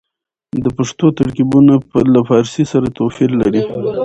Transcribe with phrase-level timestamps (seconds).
[0.63, 1.73] د پښتو ترکيبونه
[2.13, 3.61] له فارسي سره توپير لري.